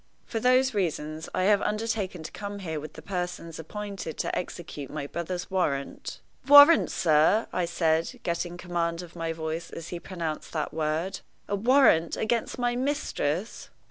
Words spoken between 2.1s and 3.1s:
to come here with the